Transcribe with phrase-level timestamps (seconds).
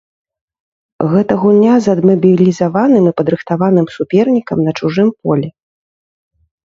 [1.11, 5.47] Гэта гульня з адмабілізаваным і падрыхтаваным супернікам на чужым полі.